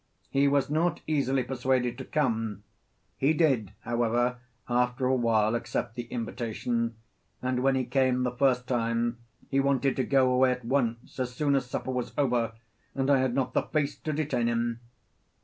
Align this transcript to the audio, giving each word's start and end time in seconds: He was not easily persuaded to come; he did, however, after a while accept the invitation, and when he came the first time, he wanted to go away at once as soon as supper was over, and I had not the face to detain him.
He 0.31 0.47
was 0.47 0.67
not 0.67 0.99
easily 1.05 1.43
persuaded 1.43 1.95
to 1.99 2.05
come; 2.05 2.63
he 3.17 3.33
did, 3.33 3.71
however, 3.81 4.37
after 4.67 5.05
a 5.05 5.13
while 5.13 5.53
accept 5.53 5.93
the 5.93 6.05
invitation, 6.07 6.95
and 7.39 7.61
when 7.61 7.75
he 7.75 7.85
came 7.85 8.23
the 8.23 8.31
first 8.31 8.65
time, 8.67 9.19
he 9.51 9.59
wanted 9.59 9.95
to 9.97 10.03
go 10.03 10.33
away 10.33 10.53
at 10.53 10.65
once 10.65 11.19
as 11.19 11.35
soon 11.35 11.53
as 11.53 11.67
supper 11.67 11.91
was 11.91 12.13
over, 12.17 12.53
and 12.95 13.11
I 13.11 13.19
had 13.19 13.35
not 13.35 13.53
the 13.53 13.61
face 13.61 13.95
to 13.99 14.11
detain 14.11 14.47
him. 14.47 14.79